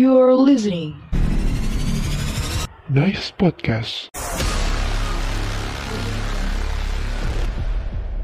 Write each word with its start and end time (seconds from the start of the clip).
You 0.00 0.16
are 0.16 0.32
listening. 0.32 0.96
Nice 2.88 3.36
podcast. 3.36 4.08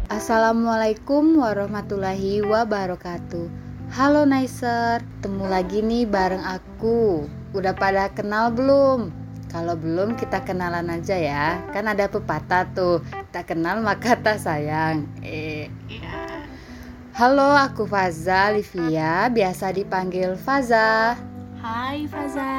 Assalamualaikum 0.09 1.37
warahmatullahi 1.37 2.41
wabarakatuh. 2.41 3.53
Halo 3.93 4.25
Nicer, 4.25 5.04
ketemu 5.04 5.45
lagi 5.53 5.85
nih 5.85 6.09
bareng 6.09 6.41
aku. 6.49 7.29
Udah 7.53 7.77
pada 7.77 8.08
kenal 8.08 8.56
belum? 8.56 9.13
Kalau 9.53 9.77
belum 9.77 10.17
kita 10.17 10.49
kenalan 10.49 10.88
aja 10.88 11.21
ya. 11.21 11.61
Kan 11.77 11.93
ada 11.93 12.08
pepatah 12.08 12.72
tuh. 12.72 13.04
Tak 13.37 13.53
kenal 13.53 13.85
maka 13.85 14.17
tak 14.17 14.40
sayang. 14.40 15.04
Eh, 15.21 15.69
Halo 17.12 17.52
aku 17.52 17.84
Faza 17.84 18.48
Livia. 18.48 19.29
Biasa 19.29 19.77
dipanggil 19.77 20.41
Faza 20.41 21.20
Hai 21.57 22.05
Faza. 22.05 22.52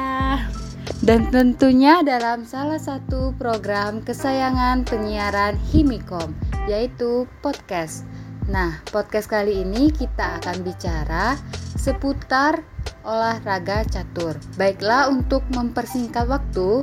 Dan 1.06 1.30
tentunya 1.30 2.02
dalam 2.02 2.42
salah 2.42 2.82
satu 2.82 3.30
program 3.38 4.02
kesayangan 4.02 4.82
penyiaran 4.82 5.54
Himikom, 5.70 6.34
yaitu 6.66 7.30
podcast. 7.38 8.02
Nah, 8.50 8.82
podcast 8.90 9.30
kali 9.30 9.62
ini 9.62 9.94
kita 9.94 10.42
akan 10.42 10.66
bicara 10.66 11.38
seputar 11.78 12.66
olahraga 13.06 13.86
catur. 13.86 14.34
Baiklah, 14.58 15.06
untuk 15.14 15.46
mempersingkat 15.54 16.26
waktu, 16.26 16.82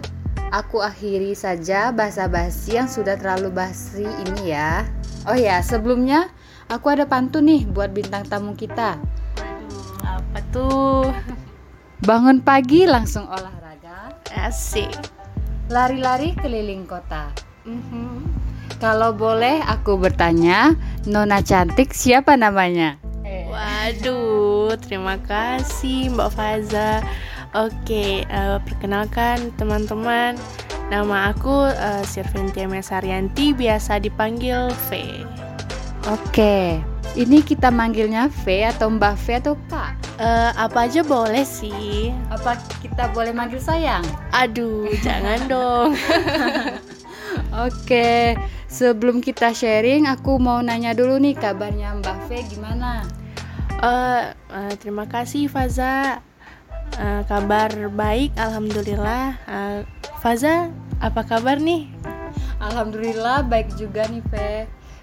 aku 0.55 0.79
akhiri 0.79 1.35
saja 1.35 1.91
basa-basi 1.91 2.79
yang 2.79 2.87
sudah 2.87 3.19
terlalu 3.19 3.51
basi 3.51 4.07
ini 4.07 4.55
ya. 4.55 4.87
Oh 5.27 5.35
ya, 5.35 5.59
sebelumnya 5.59 6.31
aku 6.71 6.95
ada 6.95 7.03
pantun 7.03 7.51
nih 7.51 7.67
buat 7.67 7.91
bintang 7.91 8.23
tamu 8.23 8.55
kita. 8.55 8.95
Waduh, 9.35 9.91
apa 9.99 10.39
tuh? 10.55 11.11
Bangun 12.03 12.43
pagi 12.43 12.83
langsung 12.83 13.23
olahraga, 13.31 14.11
Asik. 14.35 14.91
lari-lari 15.71 16.35
keliling 16.35 16.83
kota. 16.83 17.31
Mhm. 17.63 18.27
Kalau 18.83 19.15
boleh 19.15 19.63
aku 19.63 19.95
bertanya, 19.95 20.75
Nona 21.07 21.39
cantik 21.39 21.95
siapa 21.95 22.35
namanya? 22.35 22.99
Waduh, 23.25 24.75
terima 24.83 25.15
kasih 25.23 26.11
Mbak 26.11 26.29
Faza. 26.35 26.99
Oke, 27.55 28.27
eh, 28.27 28.57
perkenalkan 28.67 29.55
teman-teman, 29.55 30.35
nama 30.91 31.31
aku 31.31 31.71
uh, 31.71 32.03
Sirventia 32.03 32.67
Mesarianti, 32.67 33.55
biasa 33.55 34.03
dipanggil 34.03 34.69
V. 34.91 35.23
Oke, 36.11 36.83
ini 37.15 37.39
kita 37.41 37.71
manggilnya 37.71 38.27
V 38.43 38.69
atau 38.69 38.91
Mbak 38.91 39.15
V 39.23 39.25
atau 39.39 39.55
Kak? 39.71 40.04
Eh, 40.15 40.51
apa 40.55 40.87
aja 40.87 41.03
boleh 41.03 41.43
sih. 41.43 42.15
Apa 42.31 42.55
kita 42.79 43.11
boleh 43.11 43.35
manggil 43.35 43.59
sayang? 43.59 44.03
Aduh, 44.31 44.87
jangan 45.03 45.39
dong. 45.51 45.91
Oke, 47.67 48.39
sebelum 48.71 49.19
kita 49.19 49.51
sharing, 49.51 50.07
aku 50.07 50.39
mau 50.39 50.63
nanya 50.63 50.95
dulu 50.95 51.19
nih 51.19 51.35
kabarnya 51.35 51.99
Mbak 51.99 52.17
V 52.27 52.29
gimana? 52.47 53.03
Eh, 53.83 54.23
eh, 54.31 54.73
terima 54.79 55.03
kasih 55.03 55.51
Faza. 55.51 56.23
Eh, 56.95 57.21
kabar 57.27 57.75
baik, 57.91 58.31
alhamdulillah. 58.39 59.35
Eh, 59.51 59.79
Faza, 60.23 60.71
apa 61.03 61.27
kabar 61.27 61.59
nih? 61.59 61.91
Alhamdulillah 62.63 63.43
baik 63.43 63.75
juga 63.75 64.07
nih 64.07 64.23
V. 64.31 64.33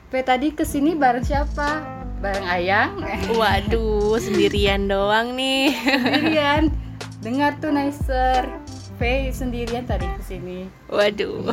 V 0.09 0.13
tadi 0.25 0.57
ke 0.57 0.65
sini 0.65 0.97
bareng 0.97 1.25
siapa? 1.25 2.02
Bareng 2.23 2.47
Ayang? 2.47 3.03
Waduh, 3.35 4.15
sendirian 4.23 4.87
doang 4.87 5.35
nih. 5.35 5.75
Sendirian. 5.75 6.71
Dengar 7.19 7.59
tuh 7.59 7.75
Nicer. 7.75 8.47
V 9.03 9.35
sendirian 9.35 9.83
tadi 9.83 10.07
ke 10.07 10.23
sini. 10.23 10.71
Waduh. 10.87 11.51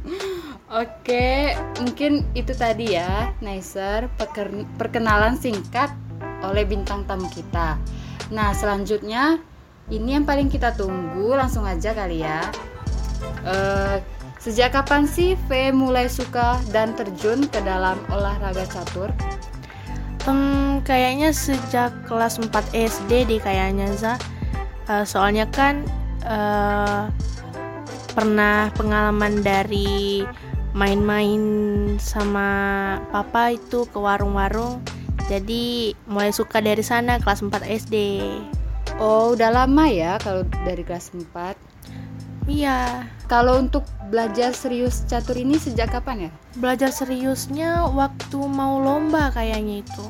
Oke, 0.80 1.52
mungkin 1.80 2.24
itu 2.32 2.56
tadi 2.56 2.96
ya, 2.96 3.36
Nicer, 3.44 4.08
perkenalan 4.80 5.36
singkat 5.36 5.92
oleh 6.40 6.64
bintang 6.64 7.04
tamu 7.04 7.28
kita. 7.28 7.76
Nah, 8.32 8.56
selanjutnya 8.56 9.40
ini 9.92 10.16
yang 10.16 10.24
paling 10.24 10.48
kita 10.48 10.72
tunggu, 10.72 11.36
langsung 11.36 11.68
aja 11.68 11.92
kali 11.92 12.24
ya. 12.24 12.48
Eh, 13.44 13.96
sejak 14.40 14.72
kapan 14.72 15.04
sih 15.04 15.36
V 15.48 15.72
mulai 15.72 16.08
suka 16.08 16.56
dan 16.72 16.96
terjun 16.96 17.44
ke 17.48 17.60
dalam 17.60 18.00
olahraga 18.12 18.64
catur? 18.68 19.12
Hmm, 20.28 20.84
kayaknya 20.84 21.32
sejak 21.32 21.88
kelas 22.04 22.36
4 22.36 22.52
SD 22.76 23.24
deh 23.24 23.40
kayaknya 23.40 23.88
Za. 23.96 24.20
Eh, 24.84 25.08
soalnya 25.08 25.48
kan 25.48 25.88
eh, 26.20 27.08
pernah 28.12 28.68
pengalaman 28.76 29.40
dari 29.40 30.28
main-main 30.76 31.40
sama 31.96 32.50
papa 33.08 33.56
itu 33.56 33.88
ke 33.88 33.96
warung-warung. 33.96 34.84
Jadi 35.32 35.96
mulai 36.04 36.28
suka 36.28 36.60
dari 36.60 36.84
sana 36.84 37.16
kelas 37.16 37.40
4 37.40 37.64
SD. 37.64 38.20
Oh, 39.00 39.32
udah 39.32 39.48
lama 39.64 39.88
ya 39.88 40.20
kalau 40.20 40.44
dari 40.68 40.84
kelas 40.84 41.08
4. 41.16 41.56
Iya, 42.44 43.08
Kalau 43.28 43.60
untuk 43.60 43.84
belajar 44.08 44.56
serius 44.56 45.04
catur 45.04 45.36
ini 45.36 45.60
sejak 45.60 45.92
kapan 45.92 46.28
ya? 46.28 46.30
belajar 46.56 46.90
seriusnya 46.90 47.86
waktu 47.92 48.38
mau 48.40 48.80
lomba 48.82 49.30
kayaknya 49.30 49.84
itu 49.84 50.04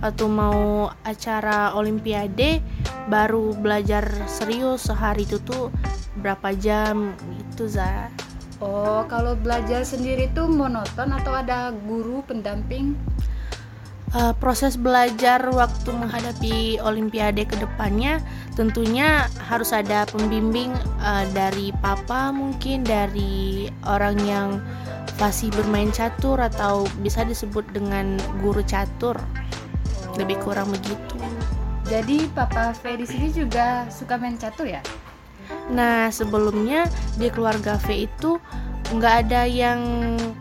atau 0.00 0.26
mau 0.32 0.88
acara 1.04 1.76
olimpiade 1.76 2.64
baru 3.08 3.52
belajar 3.58 4.06
serius 4.24 4.88
sehari 4.88 5.28
itu 5.28 5.36
tuh 5.44 5.68
berapa 6.20 6.54
jam 6.56 7.16
gitu 7.36 7.68
za 7.68 8.08
Oh, 8.60 9.08
kalau 9.08 9.40
belajar 9.40 9.88
sendiri 9.88 10.28
tuh 10.36 10.44
monoton 10.44 11.16
atau 11.16 11.32
ada 11.32 11.72
guru 11.72 12.20
pendamping? 12.28 12.92
Eh, 14.10 14.34
proses 14.42 14.74
belajar 14.74 15.38
waktu 15.54 15.94
menghadapi 15.94 16.82
olimpiade 16.82 17.46
ke 17.46 17.54
depannya 17.62 18.18
tentunya 18.58 19.30
harus 19.38 19.70
ada 19.70 20.02
pembimbing 20.10 20.74
eh, 20.98 21.24
dari 21.30 21.70
papa 21.78 22.34
mungkin 22.34 22.82
dari 22.82 23.70
orang 23.86 24.18
yang 24.26 24.48
fasih 25.14 25.54
bermain 25.54 25.94
catur 25.94 26.42
atau 26.42 26.90
bisa 27.06 27.22
disebut 27.22 27.62
dengan 27.70 28.18
guru 28.42 28.66
catur 28.66 29.14
lebih 30.18 30.42
kurang 30.42 30.74
begitu. 30.74 31.14
Jadi 31.86 32.26
Papa 32.34 32.74
V 32.82 32.82
di 32.98 33.06
sini 33.06 33.30
juga 33.30 33.86
suka 33.94 34.18
main 34.18 34.34
catur 34.34 34.66
ya? 34.66 34.82
Nah 35.70 36.10
sebelumnya 36.10 36.86
di 37.14 37.30
keluarga 37.30 37.78
V 37.78 38.10
itu 38.10 38.42
nggak 38.94 39.14
ada 39.26 39.42
yang 39.46 39.80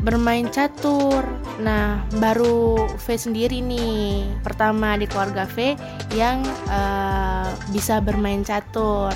bermain 0.02 0.50
catur. 0.50 1.22
Nah 1.62 2.02
baru 2.18 2.88
V 2.88 3.06
sendiri 3.14 3.62
nih 3.62 4.26
pertama 4.42 4.96
di 4.98 5.06
keluarga 5.06 5.46
V 5.46 5.76
yang 6.16 6.42
eh, 6.70 7.50
bisa 7.70 8.02
bermain 8.02 8.42
catur. 8.42 9.14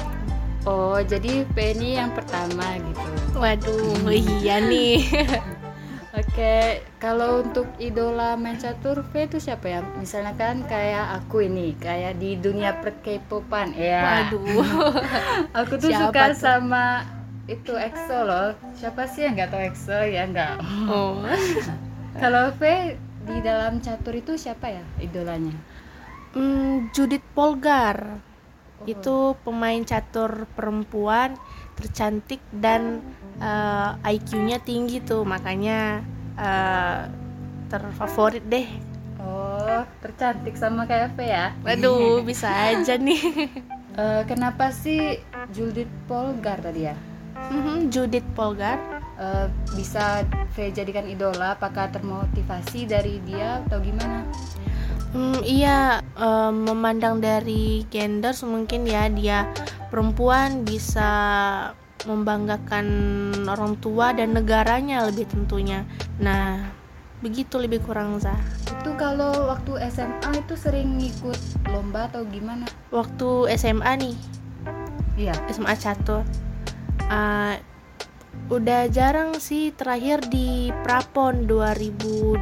Oh, 0.64 0.96
jadi 0.96 1.44
V 1.44 1.56
ini 1.76 2.00
yang 2.00 2.16
pertama 2.16 2.80
gitu. 2.80 3.10
Waduh 3.36 4.08
iya 4.08 4.64
nih. 4.64 5.04
Oke, 6.14 6.86
kalau 7.02 7.42
untuk 7.42 7.66
idola 7.82 8.38
main 8.38 8.62
catur 8.62 9.02
V 9.02 9.26
itu 9.26 9.42
siapa 9.42 9.66
ya? 9.66 9.82
Misalnya 9.98 10.38
kan 10.38 10.62
kayak 10.70 11.26
aku 11.26 11.50
ini, 11.50 11.74
kayak 11.74 12.22
di 12.22 12.38
dunia 12.38 12.78
per 12.86 13.02
K-popan 13.02 13.74
ya. 13.74 14.30
Waduh. 14.30 14.62
Aku 15.66 15.82
tuh 15.82 15.90
Siapa 15.90 16.14
suka 16.14 16.24
tuh? 16.30 16.38
sama 16.38 16.86
itu 17.48 17.76
EXO 17.76 18.18
loh. 18.24 18.56
Siapa 18.80 19.04
sih 19.08 19.28
yang 19.28 19.36
nggak 19.36 19.50
tahu 19.52 19.62
EXO 19.68 20.00
ya 20.08 20.24
nggak? 20.28 20.56
Oh. 20.88 21.20
Kalau 22.24 22.54
V 22.56 22.62
di 23.24 23.38
dalam 23.40 23.80
catur 23.80 24.16
itu 24.16 24.36
siapa 24.36 24.70
ya 24.72 24.84
idolanya? 25.00 25.56
Hmm, 26.36 26.92
Judith 26.92 27.26
Polgar 27.36 28.20
itu 28.84 29.31
pemain 29.48 29.80
catur 29.88 30.44
perempuan 30.51 31.40
tercantik 31.80 32.44
dan 32.51 33.00
eh, 33.40 34.12
IQ-nya 34.18 34.60
tinggi 34.60 35.00
tuh 35.00 35.24
makanya 35.24 36.04
eh, 36.36 37.07
terfavorit 37.72 38.44
deh. 38.45 38.68
Oh, 39.24 39.88
tercantik 40.04 40.60
sama 40.60 40.84
kayak 40.84 41.16
V 41.16 41.24
ya? 41.24 41.56
Waduh, 41.63 42.22
bisa 42.28 42.48
aja 42.48 42.95
nih. 43.00 43.22
Eh, 43.94 44.25
kenapa 44.25 44.74
sih 44.74 45.22
Judith 45.54 45.94
Polgar 46.10 46.57
tadi 46.66 46.90
ya? 46.90 46.98
Mhm, 47.51 47.92
Judith 47.92 48.28
Polgar. 48.38 48.80
Eh, 49.19 49.48
bisa 49.78 50.25
V 50.54 50.74
jadikan 50.74 51.06
idola? 51.06 51.56
Apakah 51.56 51.90
termotivasi 51.94 52.90
dari 52.90 53.22
dia 53.24 53.62
atau 53.66 53.78
gimana? 53.80 54.25
Hmm, 55.13 55.40
iya, 55.45 56.01
eh, 56.01 56.51
memandang 56.51 57.22
dari 57.22 57.86
gender 57.94 58.34
mungkin 58.50 58.90
ya 58.90 59.06
dia 59.13 59.45
perempuan 59.94 60.66
bisa 60.66 61.10
membanggakan 62.04 62.88
orang 63.48 63.78
tua 63.80 64.12
dan 64.12 64.34
negaranya 64.36 65.06
lebih 65.07 65.30
tentunya. 65.30 65.86
Nah, 66.19 66.60
begitu 67.24 67.56
lebih 67.62 67.80
kurang 67.86 68.19
Zah. 68.19 68.36
Itu 68.68 68.92
kalau 69.00 69.48
waktu 69.48 69.88
SMA 69.88 70.44
itu 70.44 70.57
sering 70.60 71.00
ngikut 71.00 71.40
lomba 71.72 72.12
atau 72.12 72.28
gimana? 72.28 72.68
Waktu 72.92 73.56
SMA 73.56 73.92
nih, 73.95 74.16
Iya. 75.16 75.38
SMA 75.54 75.78
catur. 75.78 76.25
Uh, 77.13 77.62
udah 78.50 78.89
jarang 78.89 79.38
sih 79.38 79.69
terakhir 79.69 80.25
di 80.33 80.74
Prapon 80.81 81.45
2018. 81.45 82.42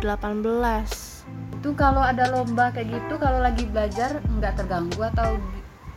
Itu 1.59 1.75
kalau 1.75 1.99
ada 1.99 2.31
lomba 2.31 2.71
kayak 2.71 2.87
gitu 2.87 3.19
kalau 3.19 3.43
lagi 3.43 3.67
belajar 3.67 4.23
nggak 4.23 4.63
terganggu 4.63 5.11
atau 5.11 5.35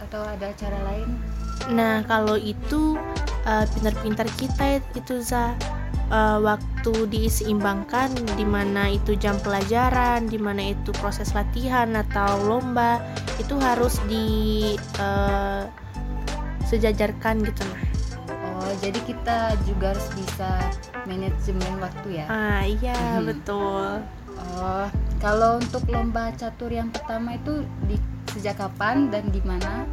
atau 0.03 0.27
ada 0.27 0.51
cara 0.59 0.79
lain? 0.91 1.07
Nah, 1.71 2.03
kalau 2.11 2.35
itu 2.35 2.99
uh, 3.47 3.65
pintar-pintar 3.79 4.27
kita 4.35 4.83
itu 4.99 5.23
za 5.23 5.55
uh, 6.11 6.43
waktu 6.43 7.07
diseimbangkan 7.09 8.11
di 8.35 8.43
mana 8.43 8.91
itu 8.91 9.15
jam 9.15 9.39
pelajaran, 9.39 10.27
di 10.27 10.37
mana 10.37 10.75
itu 10.75 10.91
proses 10.99 11.31
latihan 11.33 11.95
atau 11.95 12.43
lomba 12.43 12.99
itu 13.39 13.55
harus 13.63 14.03
di 14.11 14.27
uh, 14.99 15.63
sejajarkan 16.67 17.45
gitu 17.47 17.63
nah. 17.63 17.84
Jadi 18.85 19.01
kita 19.09 19.57
juga 19.65 19.97
harus 19.97 20.09
bisa 20.13 20.61
manajemen 21.09 21.73
waktu 21.81 22.21
ya? 22.21 22.27
Ah, 22.29 22.69
iya, 22.69 23.17
hmm. 23.17 23.33
betul. 23.33 24.05
Oh, 24.37 24.87
kalau 25.25 25.57
untuk 25.57 25.89
lomba 25.89 26.29
catur 26.37 26.69
yang 26.69 26.93
pertama 26.93 27.41
itu 27.41 27.65
di 27.89 27.97
sejak 28.37 28.61
kapan 28.61 29.09
dan 29.09 29.33
di 29.33 29.41
mana? 29.41 29.89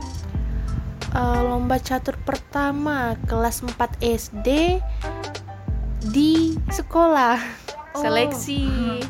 Uh, 1.16 1.40
lomba 1.40 1.80
catur 1.80 2.20
pertama 2.28 3.16
kelas 3.32 3.64
4 3.64 3.80
SD 4.04 4.84
di 6.12 6.60
sekolah 6.68 7.40
oh. 7.96 8.02
seleksi. 8.04 8.68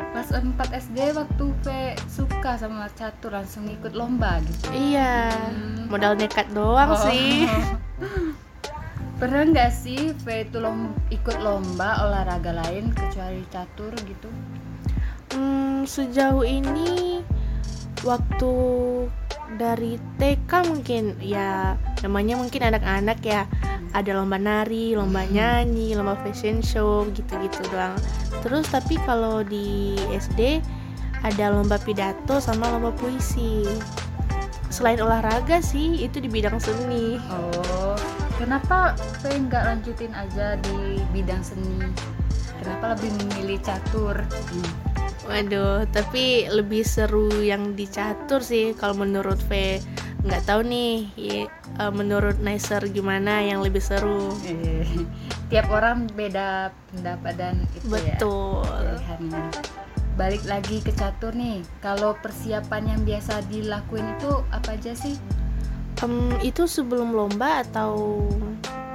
Kelas 0.00 0.32
4 0.32 0.56
SD 0.80 0.98
waktu 1.12 1.44
V 1.60 1.66
suka 2.08 2.56
sama 2.56 2.88
catur 2.96 3.36
langsung 3.36 3.68
ikut 3.68 3.92
lomba 3.92 4.40
gitu. 4.48 4.72
Iya, 4.72 5.28
hmm. 5.28 5.92
modal 5.92 6.16
nekat 6.16 6.48
doang 6.56 6.96
oh. 6.96 7.04
sih. 7.04 7.44
Pernah 9.20 9.52
nggak 9.52 9.68
sih 9.68 10.16
V 10.24 10.48
itu 10.48 10.64
lom 10.64 10.96
ikut 11.12 11.44
lomba 11.44 12.08
olahraga 12.08 12.56
lain 12.56 12.88
kecuali 12.96 13.44
catur 13.52 13.92
gitu? 14.08 14.32
Hmm, 15.36 15.84
sejauh 15.84 16.40
ini 16.40 17.20
waktu 18.00 18.54
dari 19.60 20.00
TK 20.16 20.50
mungkin 20.72 21.20
ya 21.20 21.76
namanya 22.00 22.40
mungkin 22.40 22.64
anak-anak 22.64 23.20
ya 23.20 23.44
ada 23.92 24.16
lomba 24.16 24.40
nari, 24.40 24.96
lomba 24.96 25.28
hmm. 25.28 25.32
nyanyi, 25.36 25.92
lomba 25.92 26.16
fashion 26.24 26.64
show 26.64 27.04
gitu-gitu 27.12 27.60
doang. 27.68 28.00
Terus 28.40 28.72
tapi 28.72 28.96
kalau 29.04 29.44
di 29.44 30.00
SD 30.16 30.64
ada 31.20 31.52
lomba 31.52 31.76
pidato 31.76 32.40
sama 32.40 32.72
lomba 32.72 32.88
puisi. 32.96 33.68
Selain 34.72 34.96
olahraga 34.96 35.60
sih 35.60 36.00
itu 36.00 36.24
di 36.24 36.32
bidang 36.32 36.56
seni. 36.56 37.20
Oh, 37.28 37.98
kenapa 38.40 38.96
pengen 39.20 39.52
nggak 39.52 39.64
lanjutin 39.68 40.12
aja 40.16 40.56
di 40.56 41.04
bidang 41.12 41.44
seni? 41.44 41.92
Kenapa 42.64 42.96
lebih 42.96 43.12
memilih 43.20 43.60
catur? 43.60 44.16
Hmm 44.16 44.90
Waduh, 45.30 45.86
tapi 45.94 46.50
lebih 46.50 46.82
seru 46.82 47.30
yang 47.44 47.78
dicatur 47.78 48.42
sih 48.42 48.74
kalau 48.74 49.06
menurut 49.06 49.38
V. 49.46 49.78
Nggak 50.26 50.42
tahu 50.42 50.66
nih, 50.66 51.06
ya, 51.14 51.46
menurut 51.94 52.42
Nicer 52.42 52.82
gimana 52.90 53.38
yang 53.38 53.62
lebih 53.62 53.78
seru? 53.78 54.34
Eh, 54.42 55.06
tiap 55.46 55.70
orang 55.70 56.10
beda 56.18 56.74
pendapat 56.90 57.32
dan 57.38 57.62
itu 57.78 57.94
ya, 57.94 58.18
Betul. 58.18 58.66
ya. 58.66 59.16
Balik 60.18 60.44
lagi 60.50 60.82
ke 60.82 60.90
catur 60.98 61.30
nih, 61.32 61.62
kalau 61.78 62.18
persiapan 62.18 62.98
yang 62.98 63.00
biasa 63.06 63.46
dilakuin 63.46 64.04
itu 64.18 64.42
apa 64.50 64.74
aja 64.74 64.92
sih? 64.98 65.14
Um, 66.00 66.32
itu 66.40 66.64
sebelum 66.64 67.12
lomba 67.12 67.60
atau 67.60 68.24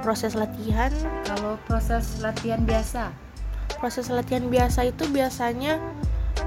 proses 0.02 0.34
latihan? 0.34 0.90
Kalau 1.22 1.54
proses 1.70 2.18
latihan 2.18 2.62
biasa? 2.66 3.14
Proses 3.78 4.10
latihan 4.10 4.46
biasa 4.50 4.90
itu 4.90 5.06
biasanya 5.14 5.78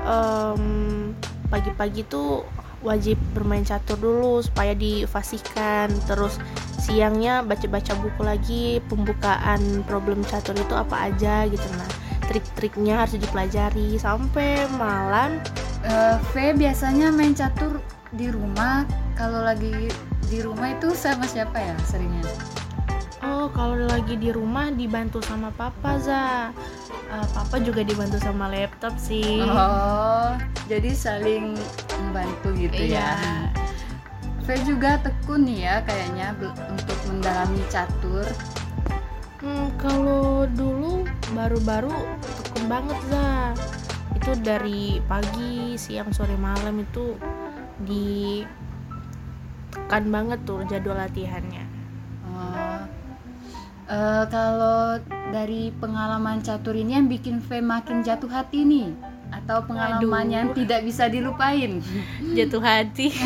um, 0.04 1.16
pagi-pagi 1.48 2.04
tuh 2.12 2.44
wajib 2.84 3.20
bermain 3.36 3.64
catur 3.64 4.00
dulu 4.00 4.40
supaya 4.40 4.72
difasihkan 4.72 5.92
terus 6.08 6.40
siangnya 6.80 7.44
baca-baca 7.44 7.92
buku 8.00 8.22
lagi 8.24 8.64
pembukaan 8.88 9.84
problem 9.84 10.24
catur 10.24 10.56
itu 10.56 10.76
apa 10.76 11.12
aja 11.12 11.44
gitu. 11.48 11.68
Nah 11.76 11.90
trik-triknya 12.28 13.04
harus 13.04 13.20
dipelajari. 13.20 14.00
Sampai 14.00 14.68
malam? 14.76 15.40
Uh, 15.84 16.20
V 16.32 16.56
biasanya 16.56 17.12
main 17.12 17.32
catur 17.36 17.80
di 18.12 18.28
rumah. 18.32 18.84
Kalau 19.20 19.44
lagi 19.44 19.92
di 20.30 20.46
rumah 20.46 20.78
itu 20.78 20.94
sama 20.94 21.26
siapa 21.26 21.58
ya 21.58 21.74
seringnya 21.90 22.22
Oh, 23.20 23.52
kalau 23.52 23.84
lagi 23.84 24.16
di 24.16 24.32
rumah 24.32 24.72
dibantu 24.72 25.20
sama 25.20 25.52
papa 25.52 26.00
za. 26.00 26.56
Uh, 27.12 27.28
papa 27.36 27.60
juga 27.60 27.84
dibantu 27.84 28.16
sama 28.16 28.48
laptop 28.48 28.96
sih. 28.96 29.44
Oh, 29.44 30.40
jadi 30.72 30.96
saling 30.96 31.52
membantu 32.00 32.56
gitu 32.56 32.80
ya. 32.80 32.88
iya. 32.96 33.12
ya. 33.20 33.44
Saya 34.48 34.60
juga 34.64 35.04
tekun 35.04 35.52
ya 35.52 35.84
kayaknya 35.84 36.32
untuk 36.72 36.96
mendalami 37.12 37.60
catur. 37.68 38.24
Hmm, 39.44 39.68
kalau 39.76 40.48
dulu 40.56 41.04
baru-baru 41.36 41.92
tekun 42.40 42.66
banget 42.72 43.00
za. 43.12 43.52
Itu 44.16 44.32
dari 44.40 45.04
pagi, 45.12 45.76
siang, 45.76 46.16
sore, 46.16 46.40
malam 46.40 46.88
itu 46.88 47.20
di 47.84 48.48
tekan 49.90 50.14
banget 50.14 50.38
tuh 50.46 50.62
jadwal 50.70 51.02
latihannya. 51.02 51.66
Uh, 53.90 54.22
kalau 54.30 55.02
dari 55.34 55.74
pengalaman 55.82 56.46
catur 56.46 56.78
ini 56.78 56.94
yang 56.94 57.10
bikin 57.10 57.42
V 57.42 57.58
makin 57.58 58.06
jatuh 58.06 58.30
hati 58.30 58.62
nih 58.62 58.94
atau 59.34 59.66
pengalaman 59.66 60.30
Aduh. 60.30 60.30
yang 60.30 60.48
tidak 60.54 60.86
bisa 60.86 61.10
dilupain? 61.10 61.82
Jatuh 62.38 62.62
hati. 62.62 63.10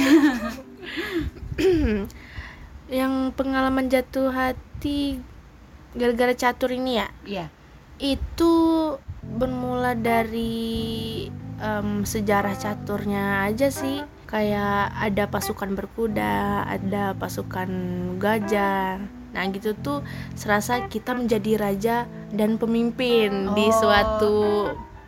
Yang 2.88 3.14
pengalaman 3.36 3.92
jatuh 3.92 4.32
hati 4.32 5.20
gara-gara 5.92 6.32
catur 6.32 6.72
ini 6.72 7.00
ya? 7.00 7.08
Iya. 7.28 7.46
Itu 8.00 8.52
bermula 9.20 10.00
dari 10.00 11.28
um, 11.60 12.08
sejarah 12.08 12.56
caturnya 12.56 13.48
aja 13.52 13.68
sih 13.68 14.04
kayak 14.34 14.90
ada 14.98 15.30
pasukan 15.30 15.78
berkuda 15.78 16.66
ada 16.66 17.14
pasukan 17.14 17.70
gajah 18.18 18.98
Nah 19.34 19.50
gitu 19.50 19.74
tuh 19.74 20.06
serasa 20.38 20.86
kita 20.88 21.18
menjadi 21.18 21.58
raja 21.58 22.06
dan 22.32 22.62
pemimpin 22.62 23.50
oh. 23.50 23.58
di 23.58 23.66
suatu 23.74 24.38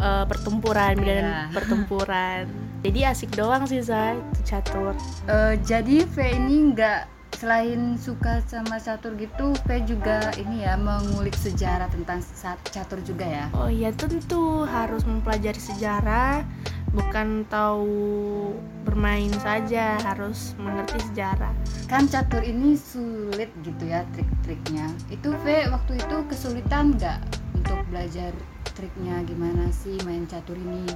uh, 0.02 0.26
pertempuran 0.26 0.98
dan 1.00 1.24
yeah. 1.24 1.46
pertempuran. 1.54 2.50
Jadi 2.86 3.00
asik 3.06 3.32
doang 3.34 3.66
sih 3.66 3.82
itu 3.82 4.02
catur. 4.46 4.94
Uh, 5.26 5.58
jadi 5.66 6.06
V 6.06 6.22
ini 6.22 6.70
nggak 6.70 7.10
selain 7.34 7.98
suka 7.98 8.46
sama 8.46 8.78
catur 8.78 9.18
gitu, 9.18 9.58
V 9.66 9.70
juga 9.90 10.30
ini 10.38 10.62
ya 10.62 10.78
mengulik 10.78 11.34
sejarah 11.34 11.90
tentang 11.90 12.22
catur 12.70 13.02
juga 13.02 13.26
ya. 13.26 13.46
Oh 13.58 13.74
iya 13.74 13.90
tentu 13.90 14.70
harus 14.70 15.02
mempelajari 15.02 15.58
sejarah 15.58 16.46
bukan 16.94 17.42
tahu 17.50 18.54
bermain 18.96 19.28
saja 19.44 20.00
harus 20.08 20.56
mengerti 20.56 21.04
sejarah. 21.12 21.52
Kan 21.92 22.08
catur 22.08 22.40
ini 22.40 22.80
sulit 22.80 23.52
gitu 23.60 23.84
ya 23.92 24.08
trik-triknya. 24.16 24.88
Itu 25.12 25.36
V 25.44 25.68
waktu 25.68 26.00
itu 26.00 26.16
kesulitan 26.32 26.96
nggak 26.96 27.20
untuk 27.60 27.76
belajar 27.92 28.32
triknya? 28.72 29.20
Gimana 29.28 29.68
sih 29.76 30.00
main 30.08 30.24
catur 30.24 30.56
ini? 30.56 30.88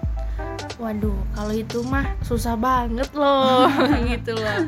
Waduh 0.80 1.20
kalau 1.36 1.52
itu 1.52 1.84
mah 1.92 2.16
susah 2.24 2.56
banget 2.56 3.12
loh 3.12 3.68
gitu 4.16 4.32
loh. 4.32 4.64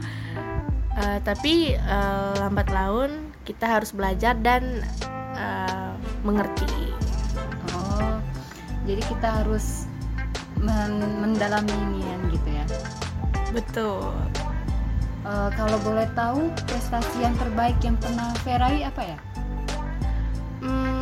Uh, 0.99 1.23
tapi 1.23 1.79
uh, 1.87 2.35
lambat 2.35 2.67
laun 2.67 3.31
kita 3.47 3.79
harus 3.79 3.95
belajar 3.95 4.35
dan 4.43 4.83
uh, 5.39 5.95
mengerti. 6.27 6.67
Oh 7.79 8.19
jadi 8.83 8.99
kita 9.07 9.39
harus 9.39 9.87
men 10.59 10.99
mendalami 11.23 11.71
ini 11.71 11.99
ya 12.05 12.15
betul. 13.53 14.11
Uh, 15.21 15.53
kalau 15.53 15.77
boleh 15.85 16.09
tahu 16.17 16.49
prestasi 16.65 17.21
yang 17.21 17.37
terbaik 17.37 17.77
yang 17.85 17.93
pernah 18.01 18.33
Ferai 18.41 18.81
apa 18.81 19.01
ya? 19.05 19.17
Hmm, 20.65 21.01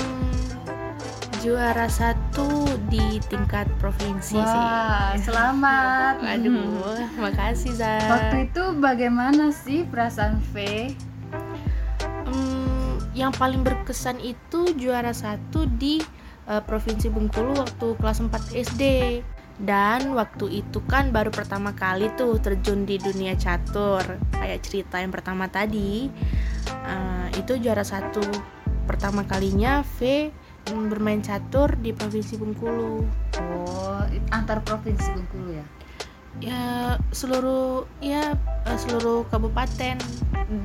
juara 1.39 1.87
satu 1.87 2.67
di 2.91 3.23
tingkat 3.31 3.67
provinsi 3.79 4.35
Wah, 4.35 5.15
sih. 5.15 5.31
selamat. 5.31 6.19
Aduh 6.35 6.79
makasih 7.19 7.75
Zah 7.75 8.07
waktu 8.07 8.49
itu 8.49 8.63
bagaimana 8.79 9.51
sih 9.51 9.83
perasaan 9.83 10.39
V 10.55 10.55
hmm, 12.25 13.13
yang 13.13 13.35
paling 13.35 13.61
berkesan 13.61 14.17
itu 14.23 14.71
juara 14.79 15.11
satu 15.11 15.67
di 15.77 15.99
uh, 16.47 16.63
provinsi 16.63 17.11
Bengkulu 17.11 17.59
waktu 17.59 17.87
kelas 17.99 18.23
4 18.23 18.55
SD 18.55 18.83
dan 19.59 20.15
waktu 20.15 20.63
itu 20.63 20.79
kan 20.87 21.11
baru 21.11 21.35
pertama 21.35 21.75
kali 21.75 22.07
tuh 22.15 22.39
terjun 22.39 22.87
di 22.87 22.95
dunia 22.95 23.35
catur 23.35 24.01
kayak 24.31 24.63
cerita 24.63 25.03
yang 25.03 25.11
pertama 25.11 25.51
tadi 25.51 26.07
uh, 26.87 27.27
itu 27.35 27.59
juara 27.59 27.83
satu 27.83 28.23
pertama 28.87 29.27
kalinya 29.27 29.83
V 29.99 30.31
bermain 30.69 31.21
catur 31.23 31.73
di 31.81 31.89
provinsi 31.89 32.37
Bengkulu. 32.37 33.01
Oh, 33.41 34.03
antar 34.29 34.61
provinsi 34.61 35.09
Bengkulu 35.17 35.57
ya? 35.57 35.65
Ya 36.39 36.63
seluruh 37.09 37.89
ya 37.99 38.37
eh, 38.69 38.77
seluruh 38.77 39.25
kabupaten 39.33 39.97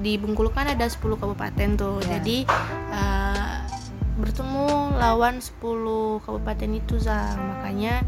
di 0.04 0.20
Bengkulu 0.20 0.52
kan 0.52 0.68
ada 0.68 0.84
10 0.84 1.00
kabupaten 1.16 1.68
tuh. 1.80 2.04
Ya. 2.04 2.20
Jadi 2.20 2.44
uh, 2.92 3.23
bertemu 4.24 4.96
lawan 4.96 5.36
10 5.36 6.24
kabupaten 6.24 6.70
itu 6.72 6.96
za 6.96 7.36
makanya 7.36 8.00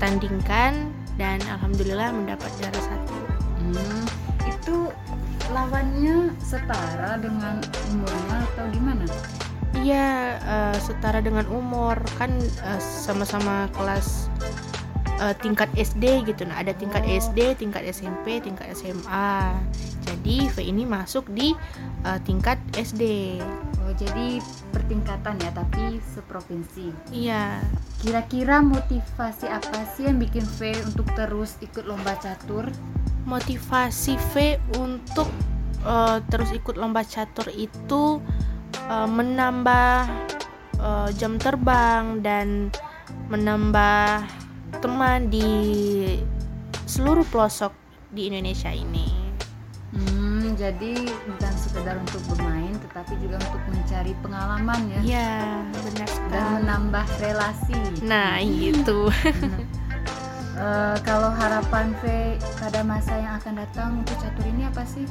ditandingkan 0.00 0.88
dan 1.20 1.44
alhamdulillah 1.44 2.08
mendapat 2.16 2.48
juara 2.56 2.80
satu. 2.80 3.16
Hmm, 3.60 4.08
itu 4.48 4.88
lawannya 5.52 6.32
setara 6.40 7.20
dengan 7.20 7.60
umurnya 7.92 8.38
atau 8.56 8.64
gimana? 8.72 9.04
Iya, 9.76 10.40
uh, 10.40 10.76
setara 10.80 11.20
dengan 11.20 11.44
umur 11.52 12.00
kan 12.16 12.32
uh, 12.64 12.80
sama-sama 12.80 13.68
kelas 13.76 14.32
uh, 15.20 15.36
tingkat 15.44 15.68
SD 15.76 16.24
gitu. 16.24 16.48
Nah, 16.48 16.64
ada 16.64 16.72
tingkat 16.72 17.04
oh. 17.04 17.12
SD, 17.12 17.60
tingkat 17.60 17.84
SMP, 17.92 18.40
tingkat 18.40 18.72
SMA. 18.72 19.52
Jadi 20.06 20.46
V 20.48 20.56
ini 20.62 20.86
masuk 20.86 21.26
di 21.34 21.50
uh, 22.06 22.18
tingkat 22.22 22.56
SD. 22.78 23.36
Oh, 23.82 23.92
jadi 23.98 24.38
pertingkatan 24.70 25.38
ya, 25.42 25.50
tapi 25.50 25.98
seprovinsi. 26.14 26.94
Iya. 27.10 27.62
Kira-kira 28.00 28.62
motivasi 28.62 29.50
apa 29.50 29.82
sih 29.98 30.06
yang 30.06 30.22
bikin 30.22 30.46
V 30.46 30.72
untuk 30.86 31.10
terus 31.18 31.58
ikut 31.58 31.84
lomba 31.84 32.14
catur? 32.22 32.70
motivasi 33.26 34.14
V 34.32 34.34
untuk 34.78 35.26
uh, 35.82 36.22
terus 36.30 36.54
ikut 36.54 36.78
lomba 36.78 37.02
catur 37.02 37.50
itu 37.50 38.22
uh, 38.86 39.08
menambah 39.10 40.06
uh, 40.78 41.10
jam 41.18 41.36
terbang 41.36 42.22
dan 42.22 42.70
menambah 43.26 44.22
teman 44.78 45.26
di 45.26 45.50
seluruh 46.86 47.26
pelosok 47.26 47.74
di 48.14 48.30
Indonesia 48.30 48.70
ini. 48.70 49.25
Hmm, 49.94 50.58
jadi 50.58 50.94
bukan 51.30 51.52
sekedar 51.54 51.96
untuk 52.02 52.18
bermain, 52.34 52.74
tetapi 52.74 53.14
juga 53.22 53.38
untuk 53.38 53.62
mencari 53.70 54.12
pengalaman 54.18 54.80
ya. 54.90 55.00
Iya, 55.06 55.34
benar 55.70 56.08
sekali. 56.10 56.32
Dan 56.34 56.44
menambah 56.60 57.06
relasi. 57.22 57.78
Nah, 58.02 58.42
itu. 58.42 59.08
Uh, 60.56 60.96
kalau 61.04 61.28
harapan 61.36 61.92
V 62.00 62.34
pada 62.56 62.80
masa 62.80 63.12
yang 63.20 63.36
akan 63.36 63.54
datang 63.60 63.90
untuk 64.00 64.16
catur 64.18 64.46
ini 64.48 64.64
apa 64.64 64.82
sih? 64.88 65.04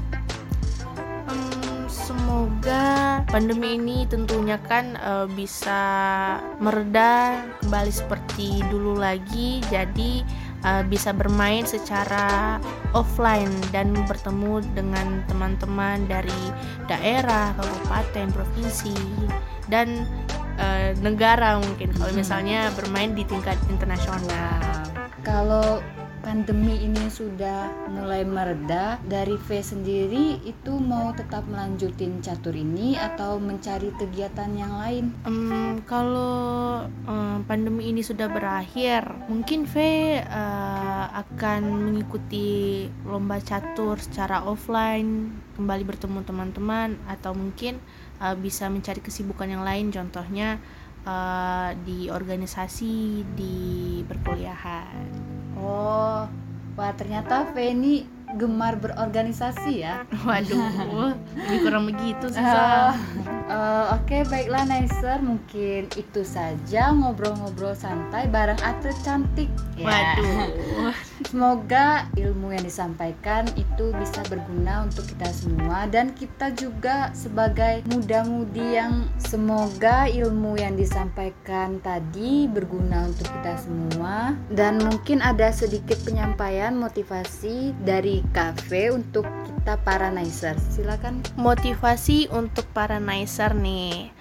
Um, 1.30 1.86
semoga 1.86 3.22
pandemi 3.30 3.78
ini 3.78 4.10
tentunya 4.10 4.58
kan 4.66 4.98
uh, 5.02 5.30
bisa 5.30 5.82
mereda 6.58 7.42
kembali 7.62 7.94
seperti 7.94 8.62
dulu 8.74 8.98
lagi. 8.98 9.62
Jadi 9.70 10.26
uh, 10.66 10.84
bisa 10.90 11.14
bermain 11.14 11.64
secara 11.64 12.58
offline 12.92 13.54
dan 13.70 13.94
bertemu 14.10 14.66
dengan 14.74 15.22
teman-teman 15.30 16.10
dari 16.10 16.42
daerah, 16.90 17.54
kabupaten, 17.56 18.34
provinsi 18.34 18.98
dan 19.70 20.10
uh, 20.58 20.92
negara 21.06 21.62
mungkin. 21.62 21.94
Kalau 21.94 22.12
hmm. 22.12 22.20
misalnya 22.20 22.74
bermain 22.74 23.14
di 23.14 23.24
tingkat 23.24 23.56
internasional 23.70 24.86
kalau 25.26 25.82
pandemi 26.26 26.82
ini 26.82 27.06
sudah 27.06 27.70
mulai 27.86 28.26
mereda 28.26 28.98
dari 29.06 29.38
V 29.38 29.62
sendiri 29.62 30.42
itu 30.42 30.74
mau 30.74 31.14
tetap 31.14 31.46
melanjutin 31.46 32.18
catur 32.26 32.58
ini 32.58 32.98
atau 32.98 33.38
mencari 33.38 33.94
kegiatan 33.94 34.50
yang 34.58 34.74
lain? 34.74 35.14
Um, 35.30 35.86
kalau 35.86 36.90
um, 37.06 37.46
pandemi 37.46 37.94
ini 37.94 38.02
sudah 38.02 38.26
berakhir, 38.26 39.06
mungkin 39.30 39.70
V 39.70 39.78
uh, 40.18 41.06
akan 41.14 41.94
mengikuti 41.94 42.90
lomba 43.06 43.38
catur 43.38 44.02
secara 44.02 44.42
offline, 44.42 45.30
kembali 45.62 45.86
bertemu 45.86 46.26
teman-teman 46.26 46.98
atau 47.06 47.38
mungkin 47.38 47.78
uh, 48.18 48.34
bisa 48.34 48.66
mencari 48.66 48.98
kesibukan 48.98 49.46
yang 49.46 49.62
lain, 49.62 49.94
contohnya 49.94 50.58
uh, 51.06 51.70
di 51.86 52.10
organisasi 52.10 53.22
di 53.38 54.02
perkuliahan. 54.10 55.35
Oh, 55.66 56.22
wah 56.78 56.92
ternyata 56.94 57.50
Feni 57.50 58.06
gemar 58.36 58.82
berorganisasi 58.82 59.86
ya. 59.86 60.04
Waduh, 60.26 61.14
lebih 61.38 61.60
kurang 61.62 61.86
begitu 61.90 62.34
sih. 62.34 62.42
Uh, 62.42 62.94
Uh, 63.46 63.94
Oke, 63.94 64.10
okay, 64.10 64.22
baiklah 64.26 64.66
Nicer, 64.66 65.22
mungkin 65.22 65.86
itu 65.94 66.26
saja 66.26 66.90
ngobrol-ngobrol 66.90 67.78
santai 67.78 68.26
bareng 68.26 68.58
atlet 68.66 68.98
cantik. 69.06 69.54
Ya. 69.78 69.86
Waduh. 69.86 70.90
Semoga 71.30 72.08
ilmu 72.16 72.56
yang 72.56 72.64
disampaikan 72.64 73.44
itu 73.60 73.92
bisa 74.00 74.24
berguna 74.32 74.88
untuk 74.88 75.04
kita 75.12 75.30
semua 75.36 75.84
dan 75.92 76.16
kita 76.16 76.52
juga 76.56 77.12
sebagai 77.12 77.84
muda-mudi 77.92 78.80
yang 78.80 79.04
semoga 79.20 80.08
ilmu 80.08 80.56
yang 80.56 80.80
disampaikan 80.80 81.80
tadi 81.84 82.48
berguna 82.48 83.12
untuk 83.12 83.28
kita 83.30 83.56
semua 83.62 84.36
dan 84.52 84.80
mungkin 84.80 85.20
ada 85.20 85.52
sedikit 85.52 86.00
penyampaian 86.08 86.76
motivasi 86.76 87.76
dari 87.84 88.15
kafe 88.36 88.92
untuk 88.92 89.24
kita 89.48 89.80
para 89.82 90.12
Nicer. 90.12 90.60
Silakan. 90.60 91.24
Motivasi 91.40 92.28
untuk 92.36 92.68
para 92.76 93.00
Nicer 93.00 93.46
besar 93.46 93.52
nih. 93.52 94.16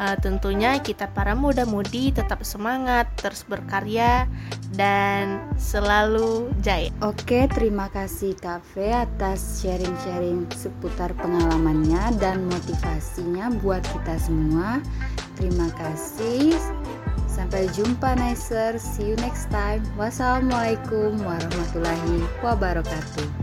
Uh, 0.00 0.16
tentunya 0.24 0.80
kita 0.80 1.10
para 1.10 1.36
muda-mudi 1.36 2.14
tetap 2.14 2.46
semangat, 2.46 3.10
terus 3.20 3.44
berkarya 3.44 4.24
dan 4.72 5.42
selalu 5.60 6.48
jaya. 6.64 6.88
Oke, 7.04 7.44
terima 7.50 7.92
kasih 7.92 8.38
Cafe 8.38 8.94
atas 8.94 9.60
sharing-sharing 9.60 10.48
seputar 10.54 11.12
pengalamannya 11.18 12.16
dan 12.22 12.48
motivasinya 12.48 13.52
buat 13.60 13.84
kita 13.84 14.14
semua. 14.16 14.80
Terima 15.36 15.68
kasih. 15.76 16.56
Sampai 17.42 17.66
jumpa 17.74 18.14
Nicer. 18.14 18.78
See 18.78 19.02
you 19.02 19.18
next 19.18 19.50
time. 19.50 19.82
Wassalamualaikum 19.98 21.18
warahmatullahi 21.26 22.22
wabarakatuh. 22.38 23.41